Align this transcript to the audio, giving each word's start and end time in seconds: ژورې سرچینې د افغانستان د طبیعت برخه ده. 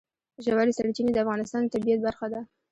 ژورې 0.43 0.71
سرچینې 0.77 1.11
د 1.13 1.17
افغانستان 1.23 1.61
د 1.65 1.71
طبیعت 1.73 1.99
برخه 2.07 2.27
ده. 2.33 2.41